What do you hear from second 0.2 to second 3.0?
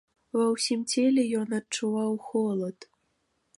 Ва ўсім целе ён адчуваў холад.